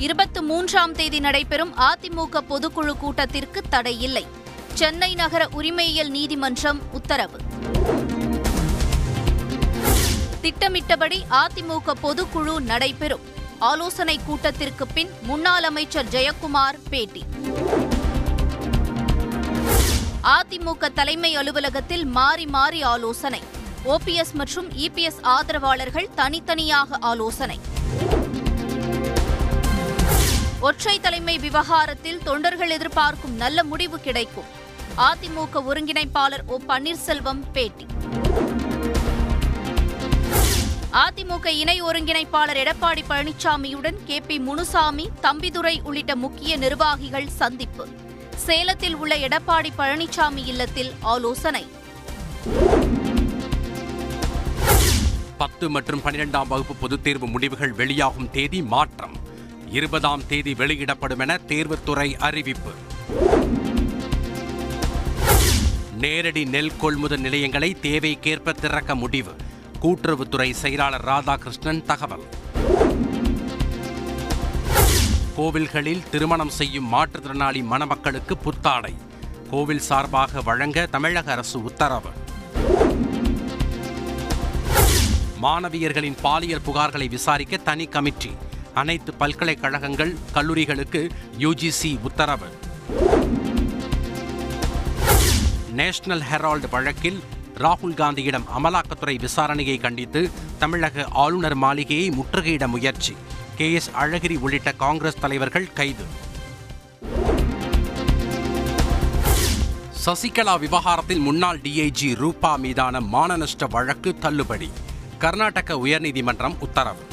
[0.00, 4.26] இருபத்து மூன்றாம் தேதி நடைபெறும் அதிமுக பொதுக்குழு கூட்டத்திற்கு தடை இல்லை.
[4.74, 7.38] சென்னை நகர உரிமையியல் நீதிமன்றம் உத்தரவு.
[10.40, 13.20] திட்டமிட்டபடி அதிமுக பொதுக்குழு நடைபெறும்.
[13.58, 17.24] ஆலோசனை கூட்டத்திற்கு பின் முன்னாள் அமைச்சர் ஜெயக்குமார் பேட்டி.
[20.22, 23.42] அதிமுக தலைமை அலுவலகத்தில் மாறி மாறி ஆலோசனை.
[23.84, 27.58] ஓபிஎஸ் மற்றும் இபிஎஸ் ஆதரவாளர்கள் தனித்தனியாக ஆலோசனை.
[30.60, 34.44] ஒற்றை தலைமை விவகாரத்தில் தொண்டர்கள் எதிர்பார்க்கும் நல்ல முடிவு கிடைக்கும்.
[34.96, 37.86] அதிமுக ஒருங்கிணைப்பாளர் ஓ பன்னீர்செல்வம் பேட்டி.
[40.92, 47.88] அதிமுக இணை ஒருங்கிணைப்பாளர் எடப்பாடி பழனிசாமியுடன் கே பி முனுசாமி தம்பிதுரை உள்ளிட்ட முக்கிய நிர்வாகிகள் சந்திப்பு.
[48.36, 51.66] சேலத்தில் உள்ள எடப்பாடி பழனிசாமி இல்லத்தில் ஆலோசனை.
[55.38, 59.28] பத்து மற்றும் பனிரெண்டாம் வகுப்பு பொதுத் தேர்வு முடிவுகள் வெளியாகும் தேதி மாற்றம்.
[59.70, 62.70] இருபதாம் தேதி வெளியிடப்படும் என தேர்வுத்துறை அறிவிப்பு.
[65.98, 69.34] நேரடி நெல் கொள்முதல் நிலையங்களை தேவைக்கேற்ப திறக்க முடிவு.
[69.82, 72.22] கூட்டுறவுத்துறை செயலாளர் ராதாகிருஷ்ணன் தகவல்.
[75.36, 78.94] கோவில்களில் திருமணம் செய்யும் மாற்றுத்திறனாளி மணமக்களுக்கு புத்தாடை.
[79.50, 82.10] கோவில் சார்பாக வழங்க தமிழக அரசு உத்தரவு.
[85.42, 88.30] மாணவியர்களின் பாலியல் புகார்களை விசாரிக்க தனி கமிட்டி.
[88.74, 92.46] அனைத்து பல்கலைக்கழகங்கள் கல்லூரிகளுக்கு யுஜிசி உத்தரவு.
[95.72, 97.22] நேஷனல் ஹெரால்டு வழக்கில்
[97.58, 103.16] ராகுல் காந்தியிடம் அமலாக்கத்துறை விசாரணையை கண்டித்து தமிழக ஆளுநர் மாளிகையை முற்றுகையிட முயற்சி.
[103.56, 106.04] கே எஸ் அழகிரி உள்ளிட்ட காங்கிரஸ் தலைவர்கள் கைது.
[110.06, 114.70] சசிகலா விவகாரத்தில் முன்னாள் டிஐஜி ரூபா மீதான மானநஷ்ட வழக்கு தள்ளுபடி.
[115.18, 117.09] கர்நாடக உயர்நீதிமன்றம் உத்தரவு.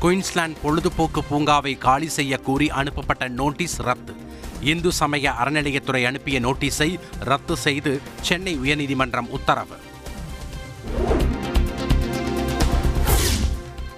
[0.00, 4.14] குயின்ஸ்லாந்து பொழுதுபோக்கு பூங்காவை காலி செய்ய கூறி அனுப்பப்பட்ட நோட்டீஸ் ரத்து.
[4.60, 9.76] இந்து சமய அறநிலையத்துறை அனுப்பிய நோட்டீஸை ரத்து செய்து சென்னை உயர்நீதிமன்றம் உத்தரவு.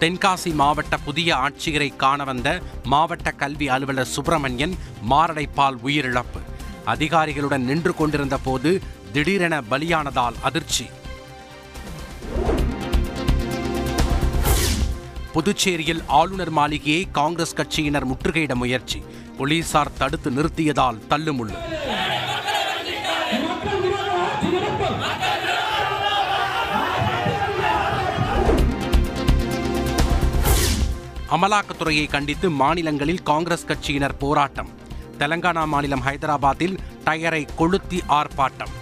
[0.00, 4.74] தென்காசி மாவட்ட புதிய ஆட்சியரை காண வந்த மாவட்ட கல்வி அலுவலர் சுப்பிரமணியன்
[5.10, 6.40] மாரடைப்பால் உயிரிழப்பு.
[6.84, 10.86] அதிகாரிகளுடன் நின்று கொண்டிருந்த போது திடீரென பலியானதால் அதிர்ச்சி.
[15.38, 19.02] புதுச்சேரியில் ஆளுநர் மாளிகையை காங்கிரஸ் கட்சியினர் முற்றுகையிட முயற்சி.
[19.36, 21.56] போலீசார் தடுத்து நிறுத்தியதால் தள்ளுமுள்ளு.
[31.36, 34.72] அமலாக்கத்துறையை கண்டித்து மாநிலங்களில் காங்கிரஸ் கட்சியினர் போராட்டம்.
[35.18, 38.74] தெலங்கானா மாநிலம் ஹைதராபாத்தில் டயரை கொளுத்தி ஆர்ப்பாட்டம்.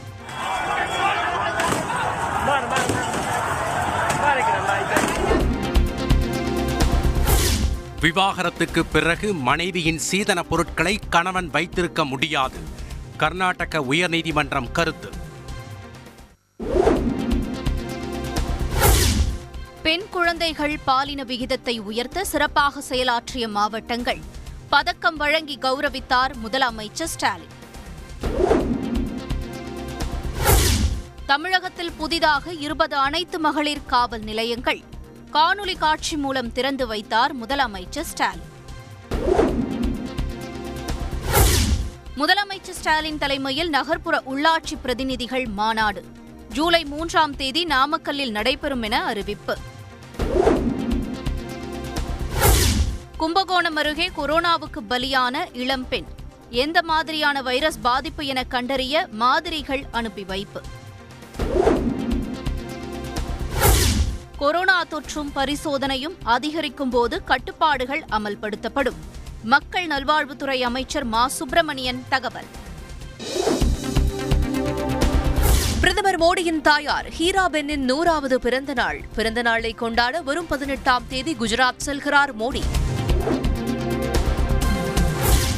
[8.01, 12.59] விவாகரத்துக்கு பிறகு மனைவியின் சீதன பொருட்களை கணவன் வைத்திருக்க முடியாது.
[13.17, 15.11] கர்நாடக உயர்நீதிமன்றம் கருத்து.
[19.83, 24.21] பெண் குழந்தைகள் பாலின விகிதத்தை உயர்த்த சிறப்பாக செயலாற்றிய மாவட்டங்கள்.
[24.69, 27.55] பதக்கம் வழங்கி கௌரவித்தார் முதலமைச்சர் ஸ்டாலின்.
[31.27, 34.83] தமிழகத்தில் புதிதாக இருபது அனைத்து மகளிர் காவல் நிலையங்கள்.
[35.33, 38.55] காணொலி காட்சி மூலம் திறந்து வைத்தார் முதலமைச்சர் ஸ்டாலின்.
[42.17, 46.05] முதலமைச்சர் ஸ்டாலின் தலைமையில் நகர்ப்புற உள்ளாட்சி பிரதிநிதிகள் மாநாடு.
[46.49, 49.59] ஜூலை மூன்றாம் தேதி நாமக்கல்லில் நடைபெறும் என அறிவிப்பு.
[53.17, 56.07] கும்பகோணம் அருகே கொரோனாவுக்கு பலியான இளம்பெண்
[56.51, 60.61] எந்த மாதிரியான வைரஸ் பாதிப்பு என கண்டறிய மாதிரிகள் அனுப்பி வைப்பு.
[64.39, 68.95] கொரோனா தொற்றும் பரிசோதனையும் அதிகரிக்கும் போது கட்டுப்பாடுகள் அமல்படுத்தப்படும்.
[69.43, 72.45] மக்கள் நல்வாழ்வுத்துறை அமைச்சர் மா சுப்பிரமணியன் தகவல்.
[75.81, 82.33] பிரதமர் மோடியின் தாயார் ஹீராபென்னின் நூறாவது பிறந்த நாள் பிறந்த நாளை கொண்டாட வரும் பதினெட்டாம் தேதி குஜராத் செல்கிறார்
[82.39, 82.63] மோடி.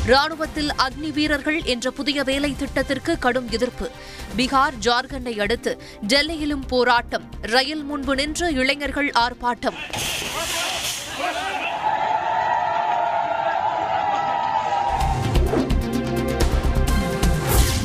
[0.08, 3.90] ராணுவத்தில் அக்னி வீரர்கள் என்ற புதிய வேலை திட்டத்திற்கு கடும் எதிர்ப்பு.
[4.36, 9.78] பீகார் ஜார்க்கண்டை அடுத்து டெல்லியிலும் போராட்டம் ரயில் முன்பு நின்ற இளைஞர்கள் ஆர்ப்பாட்டம்.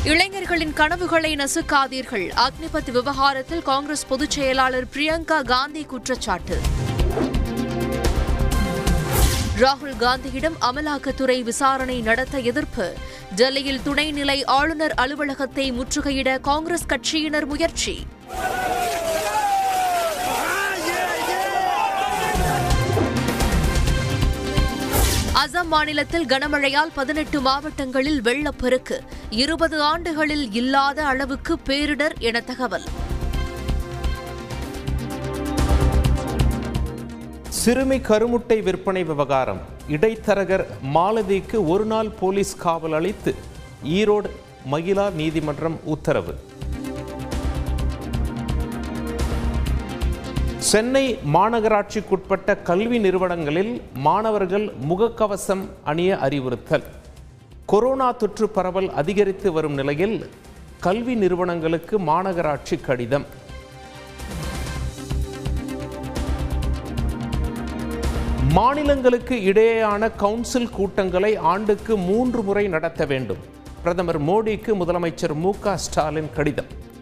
[0.04, 2.26] இளைஞர்களின் கனவுகளை நசுக்காதீர்கள்.
[2.46, 6.58] அக்னிபத் விவகாரத்தில் காங்கிரஸ் பொதுச் செயலாளர் பிரியங்கா காந்தி குற்றச்சாட்டு.
[9.60, 12.96] ராகுல் காந்தியிடம் அமலாக்கத்துறை விசாரணை நடத்த எதிர்ப்பு.
[13.36, 18.06] டெல்லியில் துணைநிலை ஆளுநர் அலுவலகத்தை முற்றுகையிட காங்கிரஸ் கட்சியினர் முயற்சி.
[25.34, 28.98] அசாம் மாநிலத்தில் கனமழையால் பதினெட்டு மாவட்டங்களில் வெள்ளப்பெருக்கு.
[29.30, 32.88] இருபது ஆண்டுகளில் இல்லாத அளவுக்கு பேரிடர் என தகவல்.
[37.64, 39.60] சிறுமி கருமுட்டை விற்பனை விவகாரம்.
[39.90, 40.64] இடைத்தரகர்
[40.94, 43.34] மாலதிக்கு ஒரு நாள் போலீஸ் காவல் அளித்து
[43.84, 44.28] ஈரோடு
[44.72, 46.34] மகிழா நீதிமன்றம் உத்தரவு.
[50.58, 56.84] சென்னை மாநகராட்சிக்குட்பட்ட கல்வி நிறுவனங்களில் மாணவர்கள் முகக்கவசம் அணிய அறிவுறுத்தல்.
[57.66, 60.30] கொரோனா தொற்று பரவல் அதிகரித்து வரும் நிலையில்
[60.80, 63.42] கல்வி நிறுவனங்களுக்கு மாநகராட்சி கடிதம்.
[68.56, 73.40] மாநிலங்களுக்கு இடையேயான கவுன்சில் கூட்டங்களை ஆண்டுக்கு மூன்று முறை நடத்த வேண்டும்.
[73.82, 76.70] பிரதமர் மோடிக்கு முதலமைச்சர் மு க ஸ்டாலின் கடிதம்.